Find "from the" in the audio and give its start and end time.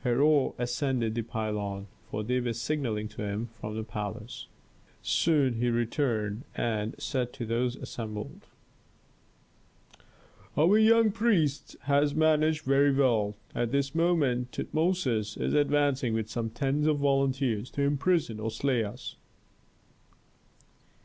3.46-3.84